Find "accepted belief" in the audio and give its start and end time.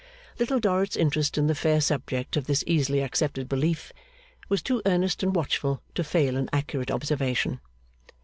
3.01-3.93